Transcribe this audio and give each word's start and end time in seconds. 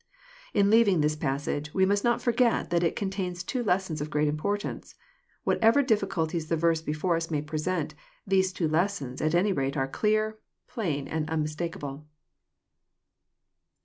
In 0.55 0.71
leaving 0.71 1.01
this 1.01 1.15
passage, 1.15 1.71
we 1.75 1.85
must 1.85 2.03
not 2.03 2.23
forget 2.23 2.71
that 2.71 2.81
it 2.81 2.95
con 2.95 3.11
tains 3.11 3.45
two 3.45 3.61
lessons 3.63 4.01
of 4.01 4.09
great 4.09 4.27
importance. 4.27 4.95
Whatever 5.43 5.83
difficul 5.83 6.27
ties 6.31 6.47
the 6.47 6.57
verses 6.57 6.83
before 6.83 7.17
us 7.17 7.29
may 7.29 7.43
present, 7.43 7.93
these 8.25 8.51
two 8.51 8.67
lessons 8.67 9.21
at 9.21 9.35
any 9.35 9.53
rate 9.53 9.77
are 9.77 9.87
clear, 9.87 10.39
plain, 10.67 11.07
and 11.07 11.29
unmistakable. 11.29 12.07